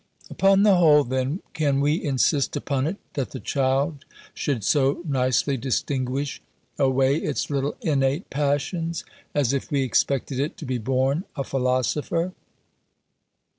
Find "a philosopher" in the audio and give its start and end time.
11.35-12.33